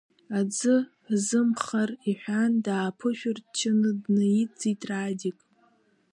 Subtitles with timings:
[0.39, 0.75] Аӡы
[1.07, 5.37] ҳзымхар,– иҳәан, дааԥышәырччаны днаидҵит Радик.